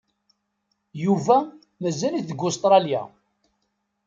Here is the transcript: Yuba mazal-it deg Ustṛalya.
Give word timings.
Yuba 1.03 1.37
mazal-it 1.81 2.25
deg 2.29 2.39
Ustṛalya. 2.47 3.01